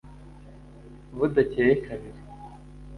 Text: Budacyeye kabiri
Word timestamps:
Budacyeye 1.17 1.73
kabiri 1.85 2.21